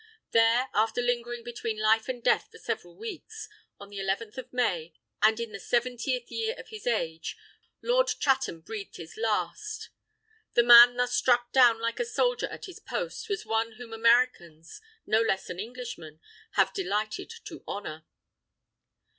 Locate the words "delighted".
16.73-17.31